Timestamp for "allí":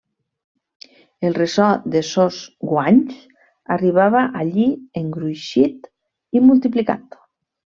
4.43-4.67